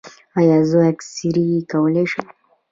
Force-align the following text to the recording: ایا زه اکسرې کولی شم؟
ایا 0.39 0.57
زه 0.69 0.79
اکسرې 0.91 1.47
کولی 1.71 2.05
شم؟ 2.11 2.27